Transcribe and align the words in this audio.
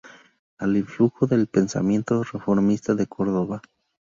Al 0.57 0.77
influjo 0.77 1.27
del 1.27 1.45
pensamiento 1.45 2.23
reformista 2.23 2.95
de 2.95 3.05
Córdoba. 3.05 3.61